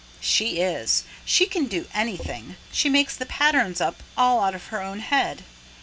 "She 0.19 0.61
is; 0.61 1.03
she 1.25 1.45
can 1.45 1.65
do 1.67 1.87
anything. 1.93 2.55
She 2.71 2.89
makes 2.89 3.15
the 3.15 3.27
patterns 3.27 3.79
up 3.79 4.01
all 4.17 4.41
out 4.43 4.55
of 4.55 4.65
her 4.73 4.81
own 4.81 4.97
head. 4.97 5.43